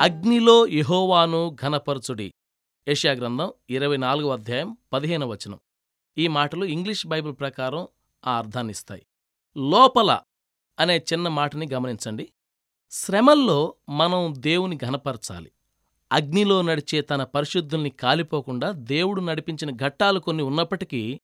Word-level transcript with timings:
అగ్నిలో 0.00 0.66
యహోవాను 0.66 1.56
ఘనపరచుడి. 1.62 2.32
యెషయా 2.88 3.12
గ్రంథం 3.12 3.52
ఇరవై 3.70 3.96
నాలుగవ 3.96 4.32
అధ్యాయం 4.32 4.76
పదిహేను 4.92 5.26
వచనం. 5.26 5.60
ఈ 6.18 6.28
మాటలు 6.28 6.64
ఇంగ్లీష్ 6.64 7.06
బైబిల్ 7.06 7.34
ప్రకారం 7.40 7.88
ఆ 8.26 8.38
అర్థాన్నిస్తాయి. 8.38 9.06
లోపల 9.56 10.20
అనే 10.78 10.98
చిన్న 10.98 11.28
మాటని 11.28 11.68
గమనించండి. 11.72 12.32
శ్రమల్లో 12.90 13.74
మనం 13.88 14.34
దేవుని 14.38 14.76
ఘనపరచాలి. 14.76 15.52
అగ్నిలో 16.12 16.62
నడిచే 16.62 17.00
తన 17.00 17.24
పరిశుద్ధుల్ని 17.24 17.90
కాలిపోకుండా 17.90 18.70
దేవుడు 18.70 19.20
నడిపించిన 19.20 19.70
ఘట్టాలు 19.70 20.20
కొన్ని 20.20 20.42
ఉన్నప్పటికీ 20.42 21.20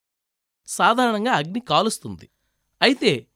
సాధారణంగా 0.67 1.33
అగ్ని 1.33 1.61
కాలుస్తుంది. 1.61 2.29
అయితే 2.83 3.27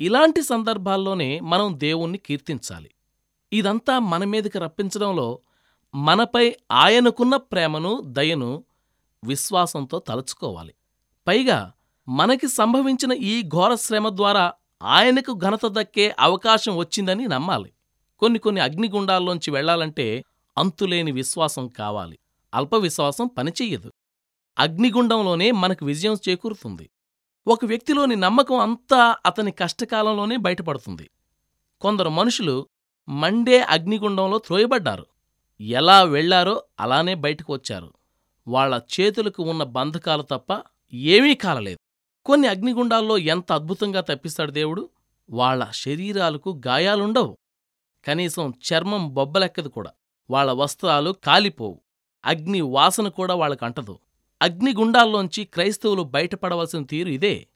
ఇలాంటి 0.00 0.42
సందర్భాల్లోనే 0.42 1.40
మనం 1.40 1.80
దేవుణ్ణి 1.80 2.18
కీర్తించాలి. 2.18 2.90
ఇదంతా 3.52 3.98
మన 3.98 4.24
మీదకి 4.24 4.58
రప్పించడంలో 4.58 5.38
మనపై 5.94 6.56
ఆయనకున్న 6.72 7.36
ప్రేమను 7.36 8.02
దయను 8.06 8.64
విశ్వాసంతో 9.24 9.98
తలుచుకోవాలి. 9.98 10.74
పైగా 11.26 11.72
మనకి 12.08 12.48
సంభవించిన 12.48 13.12
ఈ 13.12 13.42
ఘోర 13.42 13.74
శ్రమ 13.74 14.08
ద్వారా 14.08 14.52
ఆయనకు 14.82 15.32
ఘనత 15.32 15.60
దక్కే 15.66 16.16
అవకాశం 16.20 16.76
వచ్చిందని 16.76 17.28
నమ్మాలి. 17.28 17.72
కొన్ని 18.18 18.38
కొన్ని 18.38 18.60
అగ్నిగుండాల్లోంచి 18.60 19.50
వెళ్ళాలంటే 19.50 20.24
అంతులేని 20.58 21.12
విశ్వాసం 21.12 21.68
కావాలి. 21.68 22.18
అల్ప 22.54 22.74
విశ్వాసం 22.74 23.26
పనిచెయ్యదు. 23.26 23.92
అగ్నిగుండంలోనే 24.58 25.50
మనకు 25.50 25.84
విజయం 25.84 26.16
చేకూరుతుంది. 26.28 26.90
ఒక 27.46 27.64
వ్యక్తిలోని 27.64 28.16
నమ్మకం 28.16 28.58
అంతా 28.58 29.16
అతని 29.26 29.50
కష్టకాలంలోనే 29.50 30.36
బయటపడుతుంది. 30.36 31.10
కొందరు 31.80 32.08
మనుషులు 32.08 32.66
మండే 33.08 33.60
అగ్నిగుండంలో 33.60 34.38
త్రోయబడ్డారు. 34.38 35.06
ఎలా 35.60 36.02
వెళ్ళారో 36.02 36.62
అలానే 36.80 37.14
బయటకు 37.14 37.52
వచ్చారు. 37.52 37.92
వాళ్ళ 38.48 38.82
చేతులకు 39.00 39.42
ఉన్న 39.42 39.62
బంధకాలు 39.62 40.22
తప్ప 40.22 40.62
ఏమీ 40.92 41.34
కాలలేదు. 41.34 41.78
కొన్ని 42.24 42.48
అగ్నిగుండాల్లో 42.48 43.18
ఎంత 43.18 43.52
అద్భుతంగా 43.52 44.00
తప్పిస్తాడు 44.00 44.50
దేవుడు? 44.50 44.88
వాళ్ళ 45.30 45.70
శరీరాలకు 45.70 46.60
గాయాలుండవు. 46.66 47.38
కనీసం 48.06 48.54
చర్మం 48.72 49.14
బొబ్బలెక్కదు 49.14 49.68
కూడా. 49.68 49.90
వాళ్ళ 50.30 50.52
వస్త్రాలు 50.52 51.10
కాలిపోవు. 51.10 51.80
అగ్ని 52.24 52.60
వాసన 52.60 53.08
కూడా 53.08 53.34
వాళ్ళకంటదు 53.34 53.98
అగ్నిగుండాల్లోంచి 54.42 55.44
క్రైస్తవులు 55.44 56.02
బయటపడవలసిన 56.02 56.84
తీరు 56.84 57.08
ఇదే. 57.08 57.46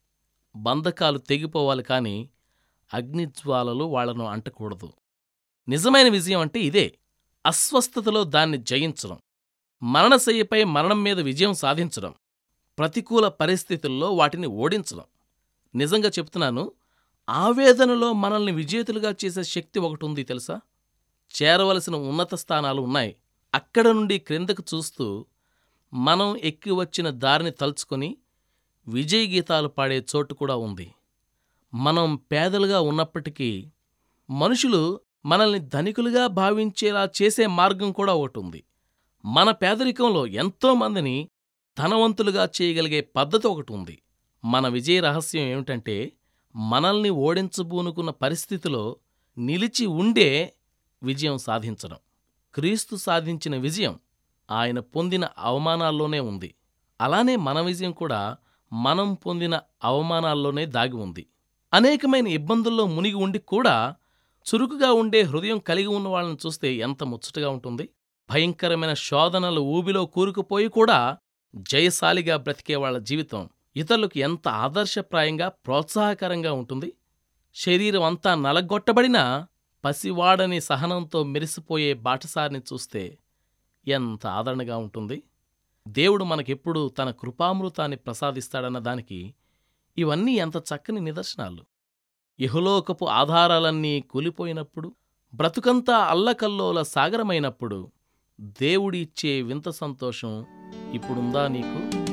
బంధకాలు 0.57 1.19
తెగిపోవాలి 1.19 1.83
కాని 1.83 2.29
అగ్నిజ్వాలలు 2.95 3.85
వాళ్ళను 3.85 4.27
అంటకూడదు. 4.27 4.93
నిజమైన 5.69 6.09
విజయం 6.09 6.41
అంటే 6.41 6.61
ఇదే. 6.61 6.99
అస్వస్థతలో 7.47 8.25
దాన్ని 8.25 8.59
జయించడం. 8.59 9.19
మరణశయ్యపై 9.83 10.65
మరణం 10.65 11.03
మీద 11.03 11.21
విజయం 11.21 11.55
సాధించడం. 11.55 12.15
ప్రతికూల 12.79 13.29
పరిస్థితుల్లో 13.29 14.13
వాటిని 14.13 14.47
ఓడించడం. 14.47 15.05
నిజంగా 15.75 16.09
చెప్తున్నాను 16.09 16.73
ఆవేదనలో 17.29 18.13
మనల్ని 18.13 18.53
విజేతలుగా 18.53 19.15
చేసే 19.25 19.45
శక్తి 19.45 19.79
ఒకటి 19.79 20.05
ఉంది 20.05 20.23
తెలుసా? 20.23 20.61
చేరవలసిన 21.43 21.95
ఉన్నత 21.95 22.35
స్థానాలు 22.35 22.83
ఉన్నాయి. 22.83 23.17
అక్కడ 23.55 23.89
నుండి 23.89 24.19
క్రిందకు 24.19 24.63
చూస్తూ 24.75 25.27
మనం 25.95 26.37
ఎక్కి 26.37 26.71
వచ్చిన 26.71 27.11
దారిని 27.11 27.51
తలుచుకొని 27.51 28.17
విజయ 28.89 29.27
గీతాలు 29.27 29.69
పాడే 29.69 30.05
చోటు 30.17 30.35
కూడా 30.35 30.57
ఉంది. 30.57 30.95
మనం 31.75 32.17
పేదలుగా 32.17 32.81
ఉన్నప్పటికీ 32.81 33.69
మనుషులు 34.31 35.01
మనల్ని 35.25 35.59
ధనికులుగా 35.59 36.27
భావించేలా 36.27 37.09
చేసే 37.23 37.47
మార్గం 37.47 37.93
కూడా 37.93 38.15
ఒకటి 38.15 38.39
ఉంది 38.39 38.65
మన 39.25 39.51
పేదరికంలో 39.51 40.27
ఎంతోమందిని 40.27 41.29
ధనవంతులుగా 41.79 42.49
చేయగలిగే 42.63 43.01
పద్ధతి 43.01 43.47
ఒకటి 43.47 43.73
ఉంది 43.73 44.03
మన 44.45 44.69
విజయ 44.69 45.01
రహస్యం 45.01 45.43
ఏమిటంటే 45.43 46.13
మనల్ని 46.57 47.11
ఓడించబూనుకున్న 47.11 48.11
పరిస్థితిలో 48.11 48.97
నిలిచి 49.39 49.87
ఉండే 49.87 50.55
విజయం 51.03 51.39
సాధించడం. 51.39 51.99
క్రీస్తు 52.55 52.97
సాధించిన 52.97 53.57
విజయం 53.57 53.95
ఆయన 54.51 54.79
పొందిన 54.79 55.29
అవమానాల్లోనే 55.39 56.21
ఉంది. 56.21 56.55
అలానే 57.01 57.37
మన 57.37 57.61
విజయం 57.61 57.93
కూడా 57.93 58.37
మనం 58.73 59.15
పొందిన 59.15 59.61
అవమానాల్లోనే 59.85 60.67
దాగి 60.67 60.97
ఉంది. 60.97 61.27
అనేకమైన 61.75 62.27
ఇబ్బందుల్లో 62.27 62.87
మునిగి 62.87 63.15
ఉండి 63.15 63.39
కూడా 63.39 63.95
చురుకుగా 64.47 64.93
ఉండే 64.93 65.23
హృదయం 65.23 65.59
కలిగి 65.59 65.87
ఉన్న 65.87 66.09
వాళ్ళని 66.09 66.37
చూస్తే 66.47 66.75
ఎంత 66.75 67.05
ముచ్చటగా 67.05 67.49
ఉంటుంది. 67.51 67.89
భయంకరమైన 68.31 68.95
శోధనల 68.95 69.59
ఊబిలో 69.59 70.07
కూరుకుపోయి 70.07 70.69
కూడా 70.69 71.19
జయశాలిగా 71.55 72.37
బ్రతికే 72.37 72.77
వాళ్ళ 72.77 72.99
జీవితం 72.99 73.49
ఇతరులకు 73.77 74.19
ఎంత 74.19 74.49
ఆదర్శప్రాయంగా 74.49 75.49
ప్రోత్సాహకరంగా 75.49 76.53
ఉంటుంది. 76.53 76.93
శరీరం 77.55 78.03
అంతా 78.03 78.35
నలగొట్టబడినా 78.35 79.47
పసివాడని 79.85 80.61
సహనంతో 80.61 81.25
మెరిసిపోయే 81.25 81.95
బాటసారిని 81.95 82.59
చూస్తే 82.59 83.19
ఎంత 83.87 84.27
ఆదరణగా 84.27 84.77
ఉంటుంది. 84.77 85.23
దేవుడు 85.89 86.25
మనకెప్పుడు 86.25 86.89
తన 86.89 87.11
కృపామృతాన్ని 87.11 87.97
ప్రసాదిస్తాడన్న 87.97 88.79
దానికి 88.79 89.35
ఇవన్నీ 89.99 90.35
ఎంత 90.35 90.57
చక్కని 90.57 91.01
నిదర్శనాలు. 91.01 91.63
ఇహలోకపు 92.39 93.05
ఆధారాలన్నీ 93.05 94.01
కూలిపోయినప్పుడు 94.11 94.89
బ్రతుకంతా 95.33 95.97
అల్లకల్లోల 96.05 96.83
సాగరమైనప్పుడు 96.83 97.79
దేవుడిచ్చే 98.59 99.43
వింత 99.43 99.69
సంతోషం 99.69 100.33
ఇప్పుడుందా 100.93 101.49
నీకు? 101.49 102.06